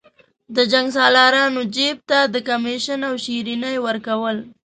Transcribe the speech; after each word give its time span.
د 0.55 0.57
جنګسالارانو 0.71 1.61
جیب 1.75 1.97
ته 2.09 2.19
د 2.33 2.35
کمېشن 2.47 2.99
او 3.09 3.13
شریني 3.23 3.73
ورکول. 3.85 4.37